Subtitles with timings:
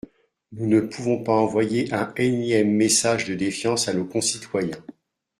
[0.53, 4.83] Nous ne pouvons pas envoyer un énième message de défiance à nos concitoyens.